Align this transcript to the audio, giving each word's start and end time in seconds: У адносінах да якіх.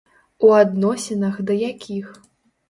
У 0.45 0.47
адносінах 0.61 1.37
да 1.51 1.59
якіх. 1.69 2.09